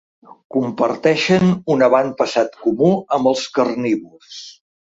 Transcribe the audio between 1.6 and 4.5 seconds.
un avantpassat comú amb els carnívors.